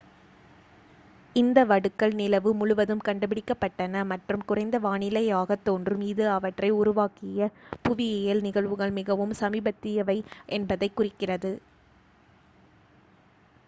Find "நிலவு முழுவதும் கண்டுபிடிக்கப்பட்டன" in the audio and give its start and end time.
2.13-4.03